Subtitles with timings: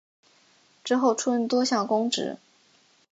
[0.83, 2.37] 之后出任多项公职。